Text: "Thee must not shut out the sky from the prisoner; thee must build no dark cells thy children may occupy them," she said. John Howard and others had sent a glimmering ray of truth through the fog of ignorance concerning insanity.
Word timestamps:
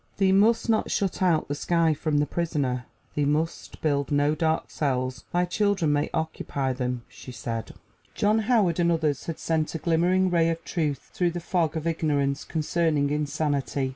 "Thee 0.17 0.31
must 0.31 0.67
not 0.67 0.89
shut 0.89 1.21
out 1.21 1.47
the 1.47 1.53
sky 1.53 1.93
from 1.93 2.17
the 2.17 2.25
prisoner; 2.25 2.87
thee 3.13 3.23
must 3.23 3.79
build 3.83 4.11
no 4.11 4.33
dark 4.33 4.71
cells 4.71 5.25
thy 5.31 5.45
children 5.45 5.93
may 5.93 6.09
occupy 6.11 6.73
them," 6.73 7.03
she 7.07 7.31
said. 7.31 7.75
John 8.15 8.39
Howard 8.49 8.79
and 8.79 8.91
others 8.91 9.27
had 9.27 9.37
sent 9.37 9.75
a 9.75 9.77
glimmering 9.77 10.31
ray 10.31 10.49
of 10.49 10.65
truth 10.65 11.11
through 11.13 11.29
the 11.29 11.39
fog 11.39 11.77
of 11.77 11.85
ignorance 11.85 12.43
concerning 12.45 13.11
insanity. 13.11 13.89